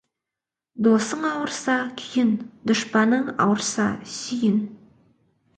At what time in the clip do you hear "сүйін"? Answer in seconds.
4.19-4.61